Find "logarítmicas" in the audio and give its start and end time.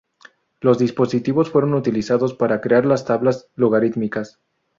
3.55-4.39